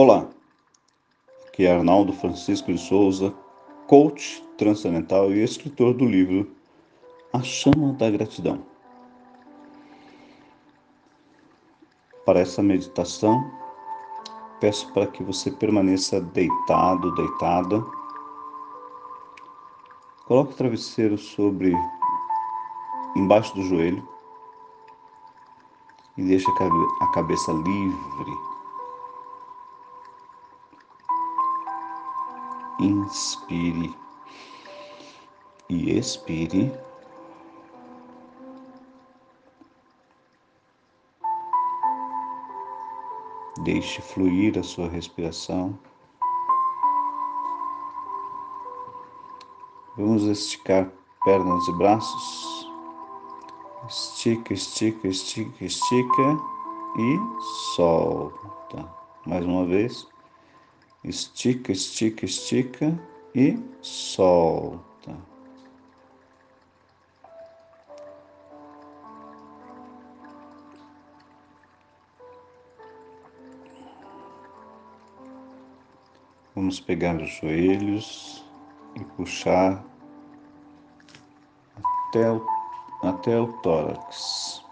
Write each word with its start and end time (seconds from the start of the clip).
Olá, 0.00 0.28
aqui 1.48 1.66
é 1.66 1.74
Arnaldo 1.74 2.12
Francisco 2.12 2.72
de 2.72 2.78
Souza, 2.78 3.34
coach 3.88 4.46
transcendental 4.56 5.32
e 5.32 5.42
escritor 5.42 5.92
do 5.92 6.06
livro 6.06 6.48
A 7.32 7.42
Chama 7.42 7.94
da 7.94 8.08
Gratidão. 8.08 8.62
Para 12.24 12.38
essa 12.38 12.62
meditação, 12.62 13.50
peço 14.60 14.88
para 14.92 15.08
que 15.08 15.24
você 15.24 15.50
permaneça 15.50 16.20
deitado, 16.20 17.12
deitada. 17.16 17.84
Coloque 20.28 20.52
o 20.52 20.56
travesseiro 20.56 21.18
sobre 21.18 21.74
embaixo 23.16 23.52
do 23.56 23.64
joelho 23.64 24.08
e 26.16 26.22
deixe 26.22 26.48
a 27.00 27.06
cabeça 27.08 27.50
livre 27.50 28.57
inspire 32.88 33.94
e 35.68 35.98
expire. 35.98 36.72
Deixe 43.64 44.00
fluir 44.00 44.58
a 44.58 44.62
sua 44.62 44.88
respiração. 44.88 45.78
Vamos 49.96 50.22
esticar 50.22 50.90
pernas 51.24 51.68
e 51.68 51.72
braços. 51.72 52.68
Estica, 53.88 54.54
estica, 54.54 55.08
estica, 55.08 55.64
estica 55.64 56.38
e 56.96 57.18
solta. 57.74 58.88
Mais 59.26 59.44
uma 59.44 59.66
vez 59.66 60.08
estica, 61.04 61.72
estica, 61.72 62.24
estica 62.24 62.98
e 63.34 63.58
solta. 63.80 65.16
Vamos 76.54 76.80
pegar 76.80 77.16
os 77.22 77.30
joelhos 77.30 78.44
e 78.96 79.04
puxar 79.04 79.84
até 82.08 82.32
o, 82.32 82.46
até 83.04 83.38
o 83.38 83.52
tórax. 83.62 84.64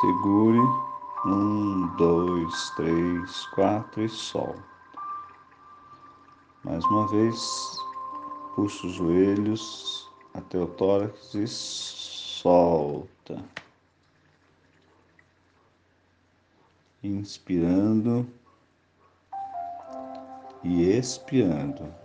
Segure 0.00 0.93
um, 1.24 1.86
dois, 1.96 2.70
três, 2.70 3.46
quatro 3.46 4.02
e 4.02 4.08
solta. 4.08 4.62
Mais 6.62 6.84
uma 6.86 7.06
vez, 7.08 7.76
puxa 8.54 8.86
os 8.86 8.92
joelhos 8.94 10.10
até 10.34 10.58
o 10.58 10.66
tórax 10.66 11.34
e 11.34 11.46
solta. 11.46 13.42
Inspirando 17.02 18.26
e 20.62 20.90
expirando. 20.90 22.03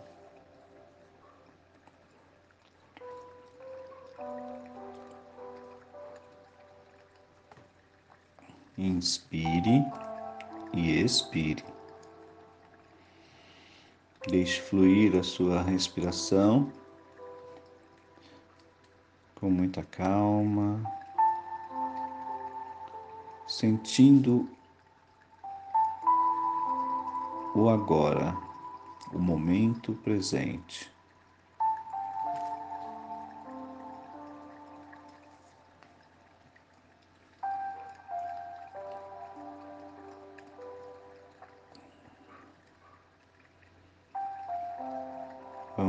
Inspire 8.81 9.85
e 10.73 11.03
expire. 11.03 11.65
Deixe 14.29 14.61
fluir 14.61 15.17
a 15.17 15.21
sua 15.21 15.61
respiração 15.61 16.71
com 19.35 19.49
muita 19.49 19.83
calma, 19.83 20.81
sentindo 23.45 24.47
o 27.53 27.67
agora, 27.67 28.33
o 29.11 29.19
momento 29.19 29.91
presente. 29.91 30.89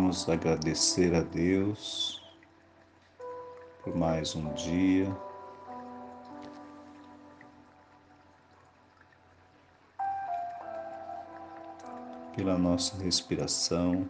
Vamos 0.01 0.27
agradecer 0.31 1.15
a 1.15 1.21
Deus 1.21 2.25
por 3.85 3.95
mais 3.95 4.35
um 4.35 4.51
dia. 4.55 5.15
Pela 12.35 12.57
nossa 12.57 12.97
respiração. 12.97 14.09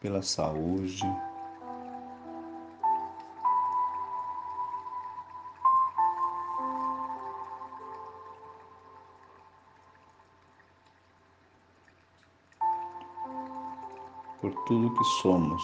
Pela 0.00 0.20
saúde. 0.20 1.06
Por 14.42 14.52
tudo 14.64 14.92
que 14.92 15.04
somos 15.22 15.62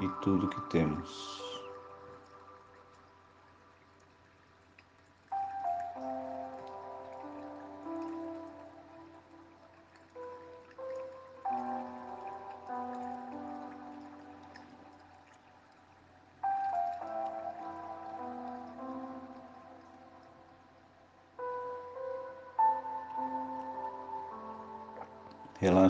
e 0.00 0.08
tudo 0.22 0.48
que 0.48 0.60
temos. 0.70 1.47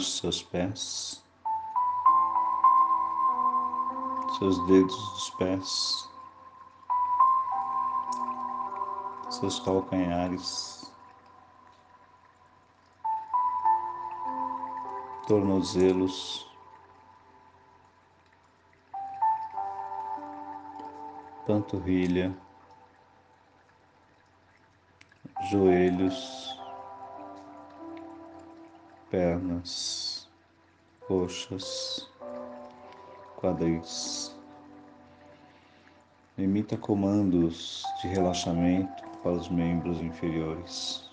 Seus 0.00 0.40
pés, 0.44 1.24
seus 4.38 4.66
dedos 4.68 4.94
dos 4.94 5.30
pés, 5.30 6.10
seus 9.28 9.58
calcanhares, 9.58 10.92
tornozelos, 15.26 16.48
panturrilha, 21.44 22.32
joelhos 25.50 26.56
pernas, 29.10 30.28
coxas, 31.06 32.08
quadris. 33.36 34.36
Emita 36.36 36.76
comandos 36.76 37.82
de 38.00 38.08
relaxamento 38.08 39.02
para 39.22 39.32
os 39.32 39.48
membros 39.48 40.00
inferiores. 40.00 41.08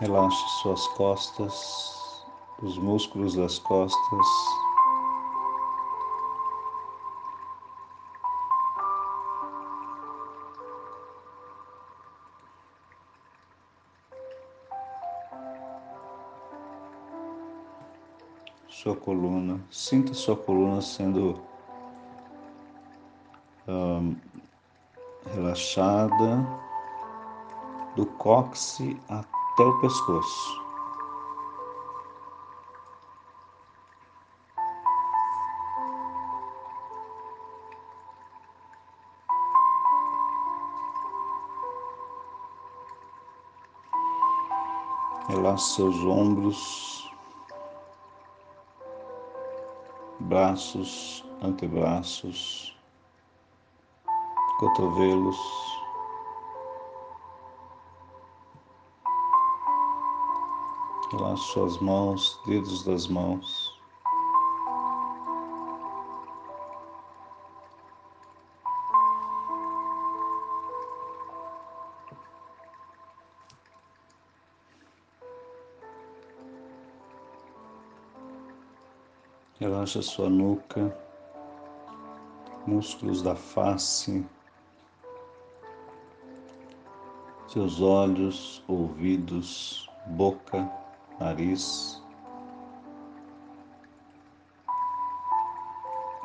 Relaxe 0.00 0.48
suas 0.62 0.86
costas, 0.88 1.99
os 2.62 2.76
músculos 2.78 3.34
das 3.34 3.58
costas. 3.58 4.26
Sua 18.68 18.96
coluna, 18.96 19.60
sinta 19.70 20.14
sua 20.14 20.36
coluna 20.36 20.80
sendo 20.80 21.38
relaxada 25.34 26.46
do 27.94 28.06
cóccix 28.06 28.98
até 29.08 29.62
o 29.62 29.80
pescoço. 29.80 30.69
Relaxe 45.50 45.74
seus 45.74 45.96
ombros, 46.04 47.10
braços, 50.20 51.24
antebraços, 51.42 52.78
cotovelos. 54.60 55.36
Relaxe 61.10 61.42
suas 61.52 61.78
mãos, 61.78 62.40
dedos 62.46 62.84
das 62.84 63.08
mãos. 63.08 63.69
Relaxa 79.80 80.02
sua 80.02 80.28
nuca, 80.28 80.94
músculos 82.66 83.22
da 83.22 83.34
face, 83.34 84.26
seus 87.48 87.80
olhos, 87.80 88.62
ouvidos, 88.68 89.90
boca, 90.08 90.70
nariz. 91.18 92.02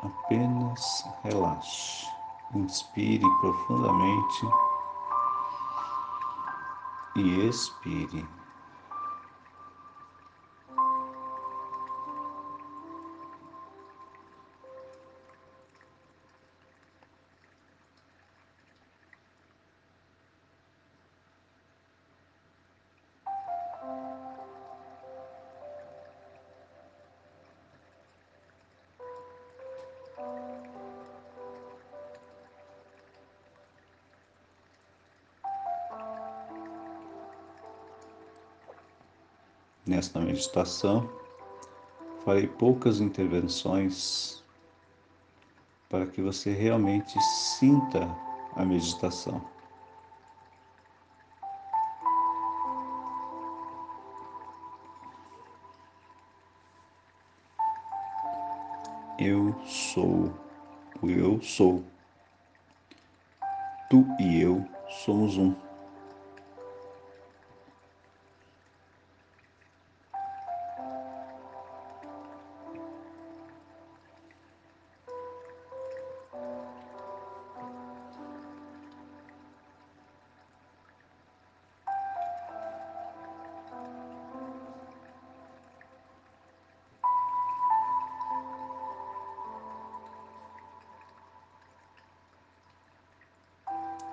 Apenas 0.02 1.08
relaxe. 1.24 2.06
Inspire 2.54 3.24
profundamente 3.40 4.46
e 7.16 7.48
expire. 7.48 8.35
Nesta 39.96 40.20
meditação, 40.20 41.08
farei 42.22 42.46
poucas 42.46 43.00
intervenções 43.00 44.44
para 45.88 46.06
que 46.06 46.20
você 46.20 46.52
realmente 46.52 47.18
sinta 47.22 48.06
a 48.54 48.62
meditação. 48.62 49.42
Eu 59.18 59.58
sou 59.64 60.30
o 61.00 61.08
eu 61.08 61.40
sou. 61.40 61.82
Tu 63.88 64.06
e 64.20 64.42
eu 64.42 64.62
somos 65.06 65.38
um. 65.38 65.65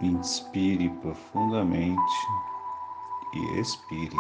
Inspire 0.04 0.90
profundamente 1.02 2.02
e 3.34 3.60
expire. 3.60 4.18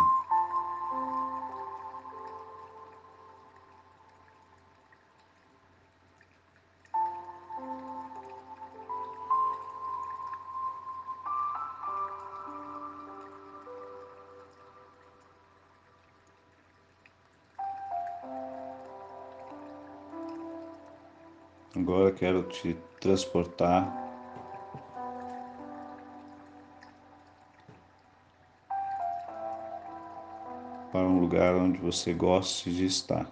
Agora 21.75 22.13
quero 22.13 22.43
te 22.43 22.77
transportar 23.01 24.02
lugar 31.23 31.55
onde 31.55 31.77
você 31.79 32.13
goste 32.13 32.69
de 32.69 32.85
estar. 32.85 33.25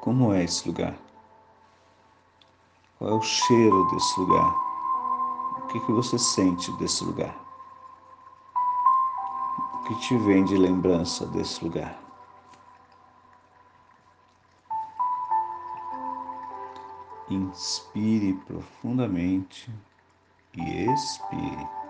Como 0.00 0.32
é 0.32 0.44
esse 0.44 0.66
lugar? 0.66 0.96
Qual 2.98 3.10
é 3.10 3.14
o 3.14 3.20
cheiro 3.20 3.90
desse 3.90 4.18
lugar? 4.18 4.54
O 5.58 5.66
que, 5.68 5.80
que 5.80 5.92
você 5.92 6.18
sente 6.18 6.72
desse 6.72 7.04
lugar? 7.04 7.36
O 9.74 9.78
que 9.84 9.94
te 10.00 10.16
vem 10.18 10.44
de 10.44 10.56
lembrança 10.56 11.26
desse 11.26 11.62
lugar? 11.62 12.00
Inspire 17.28 18.34
profundamente 18.46 19.70
e 20.54 20.84
expire. 20.90 21.81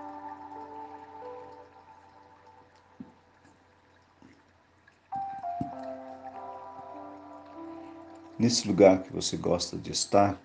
Nesse 8.39 8.67
lugar 8.67 9.03
que 9.03 9.13
você 9.13 9.37
gosta 9.37 9.77
de 9.77 9.93
estar, 9.93 10.41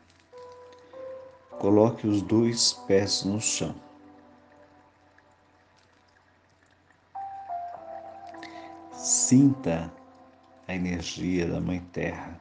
coloque 1.60 2.08
os 2.08 2.22
dois 2.22 2.74
pés 2.88 3.24
no 3.24 3.39
chão. 3.39 3.75
Sinta 8.91 9.91
a 10.67 10.75
energia 10.75 11.48
da 11.48 11.62
Mãe 11.62 11.79
Terra 11.91 12.39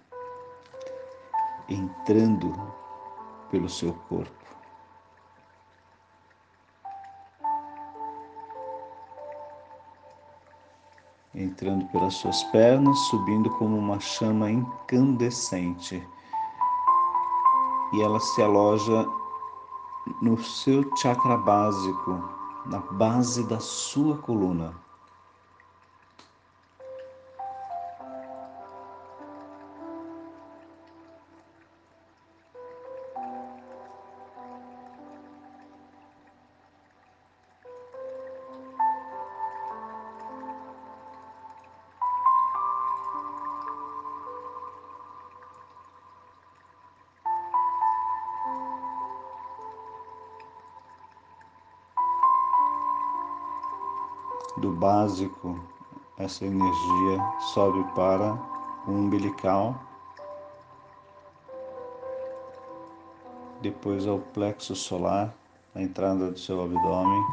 entrando 1.69 2.53
pelo 3.51 3.69
seu 3.69 3.93
corpo. 3.93 4.46
Entrando 11.37 11.87
pelas 11.89 12.15
suas 12.15 12.43
pernas, 12.45 12.99
subindo 13.11 13.51
como 13.51 13.77
uma 13.77 14.01
chama 14.01 14.51
incandescente. 14.51 16.03
E 17.93 18.03
ela 18.03 18.19
se 18.19 18.43
aloja 18.43 19.07
no 20.23 20.39
seu 20.39 20.85
chakra 20.97 21.37
básico, 21.37 22.25
na 22.67 22.81
base 22.93 23.47
da 23.47 23.61
sua 23.61 24.17
coluna. 24.17 24.86
Básico, 55.07 55.57
essa 56.19 56.45
energia 56.45 57.33
sobe 57.55 57.85
para 57.95 58.37
o 58.89 58.91
umbilical, 58.91 59.77
depois 63.63 64.05
ao 64.05 64.19
plexo 64.19 64.75
solar, 64.75 65.33
a 65.77 65.81
entrada 65.81 66.33
do 66.33 66.39
seu 66.39 66.61
abdômen, 66.61 67.25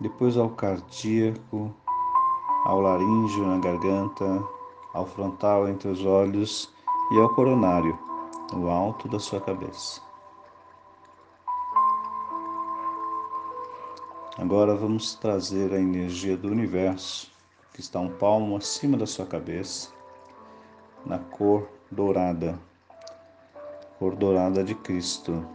depois 0.00 0.38
ao 0.38 0.48
cardíaco, 0.48 1.70
ao 2.64 2.80
laríngeo 2.80 3.46
na 3.46 3.58
garganta, 3.58 4.42
ao 4.94 5.04
frontal 5.04 5.68
entre 5.68 5.88
os 5.88 6.02
olhos 6.02 6.72
e 7.12 7.20
ao 7.20 7.28
coronário, 7.34 7.98
no 8.54 8.70
alto 8.70 9.06
da 9.06 9.18
sua 9.18 9.40
cabeça. 9.40 10.09
Agora 14.40 14.74
vamos 14.74 15.14
trazer 15.16 15.70
a 15.70 15.78
energia 15.78 16.34
do 16.34 16.48
universo, 16.48 17.30
que 17.74 17.80
está 17.82 18.00
um 18.00 18.08
palmo 18.08 18.56
acima 18.56 18.96
da 18.96 19.06
sua 19.06 19.26
cabeça, 19.26 19.90
na 21.04 21.18
cor 21.18 21.68
dourada, 21.90 22.58
cor 23.98 24.16
dourada 24.16 24.64
de 24.64 24.74
Cristo. 24.74 25.46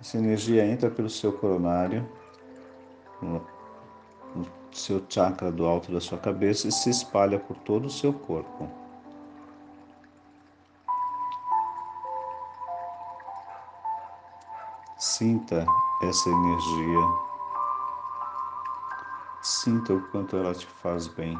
Essa 0.00 0.18
energia 0.18 0.66
entra 0.66 0.90
pelo 0.90 1.08
seu 1.08 1.32
coronário, 1.32 2.04
no, 3.22 3.46
seu 4.72 5.00
chakra 5.08 5.52
do 5.52 5.64
alto 5.64 5.92
da 5.92 6.00
sua 6.00 6.18
cabeça 6.18 6.66
e 6.66 6.72
se 6.72 6.90
espalha 6.90 7.38
por 7.38 7.56
todo 7.58 7.84
o 7.84 7.90
seu 7.90 8.12
corpo. 8.12 8.68
Sinta 14.98 15.64
essa 16.02 16.28
energia 16.28 17.27
Sinta 19.48 19.94
o 19.94 20.06
quanto 20.10 20.36
ela 20.36 20.52
te 20.52 20.66
faz 20.66 21.08
bem. 21.08 21.34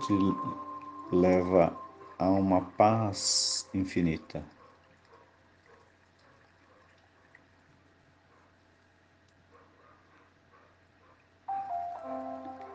Te 0.00 0.12
leva 1.10 1.76
a 2.16 2.30
uma 2.30 2.60
paz 2.60 3.68
infinita. 3.74 4.44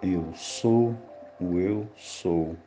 Eu 0.02 0.34
sou 0.36 0.94
o 1.40 1.58
eu 1.58 1.90
sou. 1.96 2.58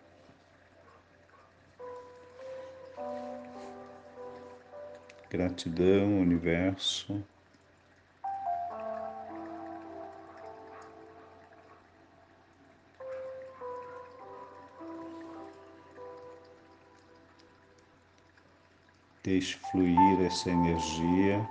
Gratidão, 5.28 6.22
universo. 6.22 7.22
Deixe 19.24 19.56
fluir 19.56 20.20
essa 20.20 20.50
energia. 20.50 21.48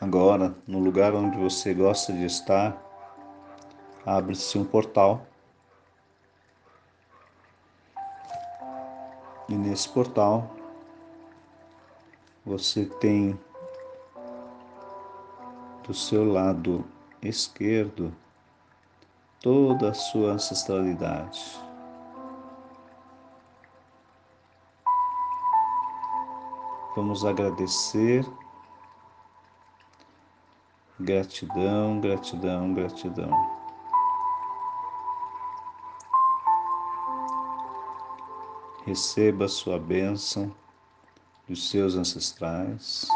Agora, 0.00 0.56
no 0.66 0.80
lugar 0.80 1.14
onde 1.14 1.38
você 1.38 1.72
gosta 1.72 2.12
de 2.12 2.24
estar, 2.24 2.76
abre-se 4.04 4.58
um 4.58 4.64
portal. 4.64 5.24
E 9.48 9.54
nesse 9.54 9.88
portal 9.88 10.50
você 12.44 12.86
tem 12.86 13.38
do 15.86 15.94
seu 15.94 16.24
lado 16.24 16.84
esquerdo 17.22 18.12
toda 19.40 19.90
a 19.90 19.94
sua 19.94 20.32
ancestralidade. 20.32 21.40
Vamos 26.96 27.24
agradecer. 27.24 28.26
Gratidão, 30.98 32.00
gratidão, 32.00 32.72
gratidão. 32.72 33.30
Receba 38.84 39.44
a 39.44 39.48
sua 39.48 39.78
bênção 39.78 40.52
dos 41.46 41.68
seus 41.68 41.96
ancestrais 41.96 43.06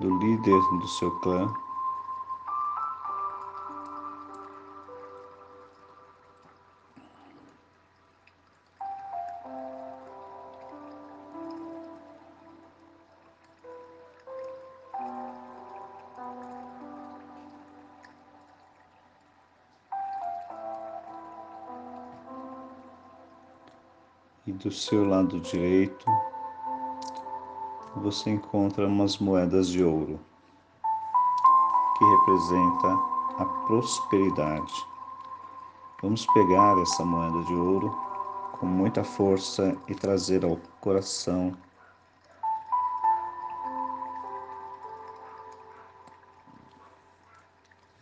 do 0.00 0.18
líder 0.18 0.60
do 0.80 0.88
seu 0.88 1.10
clã. 1.20 1.52
E 24.44 24.50
do 24.52 24.72
seu 24.72 25.08
lado 25.08 25.38
direito, 25.38 26.04
você 27.96 28.30
encontra 28.30 28.86
umas 28.86 29.18
moedas 29.18 29.68
de 29.68 29.82
ouro, 29.84 30.18
que 31.98 32.04
representa 32.04 32.98
a 33.38 33.44
prosperidade. 33.66 34.72
Vamos 36.02 36.26
pegar 36.34 36.76
essa 36.78 37.04
moeda 37.04 37.42
de 37.44 37.54
ouro 37.54 37.96
com 38.58 38.66
muita 38.66 39.04
força 39.04 39.76
e 39.88 39.94
trazer 39.94 40.44
ao 40.44 40.56
coração 40.80 41.56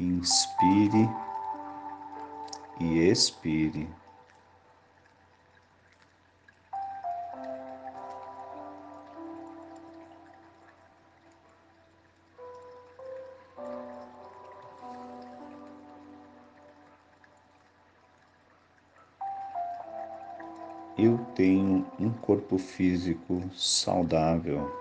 Inspire 0.00 1.10
e 2.80 2.98
expire. 3.10 3.99
Corpo 22.50 22.58
físico 22.58 23.48
saudável. 23.54 24.79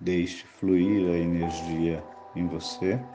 Deixe 0.00 0.46
fluir 0.46 1.08
a 1.10 1.18
energia 1.18 2.08
em 2.34 2.46
você. 2.48 3.06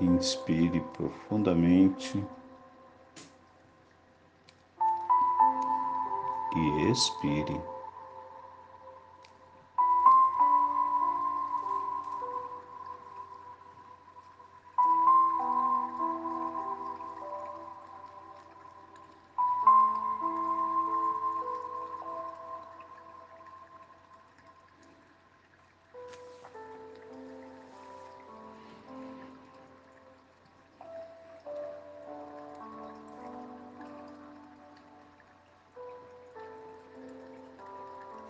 Inspire 0.00 0.80
profundamente 0.92 2.24
e 6.54 6.90
expire. 6.90 7.77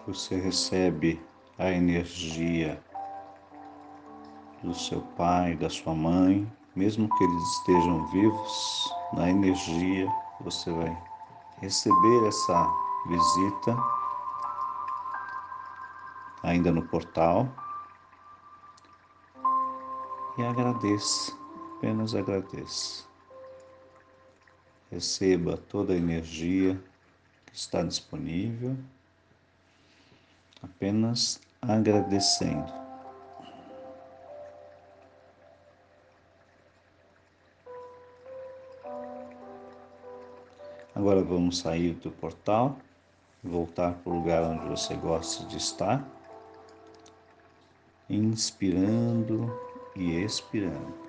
Você 0.08 0.36
recebe 0.36 1.22
a 1.58 1.70
energia 1.70 2.82
do 4.62 4.72
seu 4.72 5.02
pai, 5.18 5.54
da 5.54 5.68
sua 5.68 5.94
mãe, 5.94 6.50
mesmo 6.74 7.14
que 7.14 7.24
eles 7.24 7.42
estejam 7.58 8.06
vivos, 8.06 8.94
na 9.12 9.28
energia 9.28 10.10
você 10.40 10.72
vai 10.72 11.04
receber 11.60 12.26
essa 12.26 12.72
visita 13.06 13.76
ainda 16.42 16.72
no 16.72 16.88
portal. 16.88 17.46
E 20.38 20.42
agradeça, 20.42 21.36
apenas 21.76 22.14
agradeça. 22.14 23.04
Receba 24.90 25.58
toda 25.58 25.92
a 25.92 25.96
energia 25.96 26.82
que 27.44 27.54
está 27.54 27.82
disponível 27.82 28.78
apenas 30.62 31.40
agradecendo. 31.60 32.72
Agora 40.94 41.22
vamos 41.22 41.58
sair 41.58 41.94
do 41.94 42.10
portal, 42.10 42.76
voltar 43.42 43.94
para 43.94 44.12
o 44.12 44.16
lugar 44.16 44.42
onde 44.42 44.66
você 44.68 44.94
gosta 44.94 45.46
de 45.46 45.56
estar, 45.56 46.04
inspirando 48.10 49.48
e 49.94 50.16
expirando. 50.22 51.07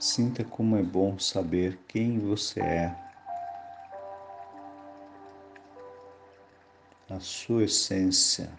Sinta 0.00 0.42
como 0.42 0.78
é 0.78 0.82
bom 0.82 1.18
saber 1.18 1.78
quem 1.86 2.18
você 2.18 2.58
é, 2.60 2.96
a 7.10 7.20
sua 7.20 7.64
essência. 7.64 8.50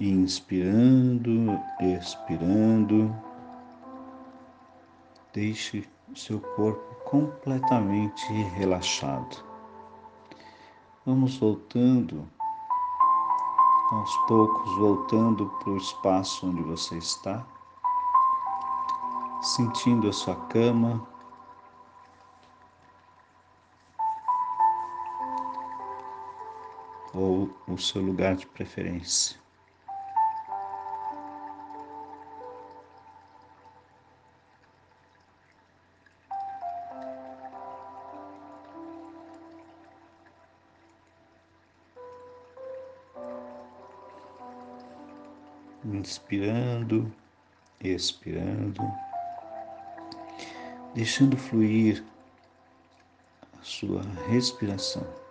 Inspirando, 0.00 1.60
expirando. 1.80 3.14
Deixe 5.32 5.88
seu 6.14 6.40
corpo 6.40 6.94
completamente 7.04 8.32
relaxado. 8.54 9.44
Vamos 11.04 11.38
voltando, 11.38 12.28
aos 13.92 14.16
poucos, 14.26 14.76
voltando 14.78 15.46
para 15.60 15.70
o 15.70 15.76
espaço 15.76 16.48
onde 16.48 16.62
você 16.62 16.98
está, 16.98 17.46
sentindo 19.40 20.08
a 20.08 20.12
sua 20.12 20.34
cama. 20.46 21.06
Ou 27.14 27.48
o 27.66 27.78
seu 27.78 28.02
lugar 28.02 28.36
de 28.36 28.46
preferência. 28.46 29.45
Inspirando, 45.94 47.12
expirando, 47.80 48.82
deixando 50.94 51.36
fluir 51.36 52.02
a 53.58 53.62
sua 53.62 54.02
respiração. 54.28 55.25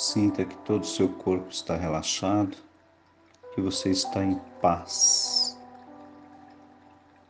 Sinta 0.00 0.46
que 0.46 0.56
todo 0.64 0.80
o 0.80 0.86
seu 0.86 1.10
corpo 1.10 1.50
está 1.50 1.76
relaxado, 1.76 2.56
que 3.54 3.60
você 3.60 3.90
está 3.90 4.24
em 4.24 4.38
paz, 4.62 5.60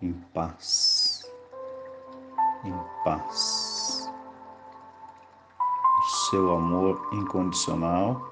em 0.01 0.13
paz, 0.33 1.29
em 2.65 2.73
paz. 3.03 4.09
O 5.59 6.31
seu 6.31 6.55
amor 6.55 7.09
incondicional. 7.13 8.25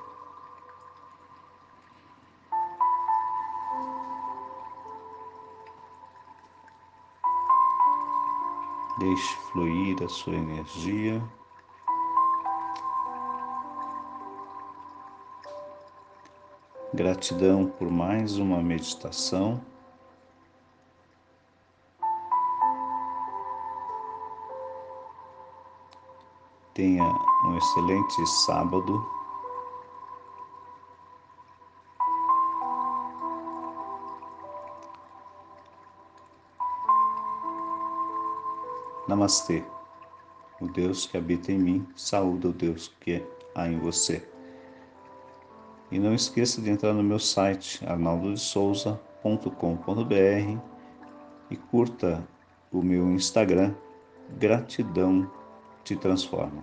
Deixe 9.01 9.37
fluir 9.51 10.01
a 10.05 10.09
sua 10.09 10.37
energia. 10.37 11.21
Gratidão 16.99 17.65
por 17.65 17.89
mais 17.89 18.39
uma 18.39 18.61
meditação. 18.61 19.61
Tenha 26.75 27.05
um 27.05 27.57
excelente 27.57 28.27
sábado. 28.45 29.09
Namastê. 39.07 39.63
O 40.61 40.67
Deus 40.67 41.07
que 41.07 41.17
habita 41.17 41.53
em 41.53 41.59
mim 41.61 41.89
saúda 41.95 42.49
o 42.49 42.53
Deus 42.53 42.89
que 43.01 43.25
há 43.55 43.69
em 43.69 43.79
você. 43.79 44.38
E 45.91 45.99
não 45.99 46.15
esqueça 46.15 46.61
de 46.61 46.71
entrar 46.71 46.93
no 46.93 47.03
meu 47.03 47.19
site 47.19 47.83
arnaldodesouza.com.br 47.87 50.59
e 51.51 51.57
curta 51.57 52.23
o 52.71 52.83
meu 52.83 53.11
Instagram 53.13 53.75
Gratidão 54.39 55.31
te 55.83 55.97
transforma. 55.97 56.63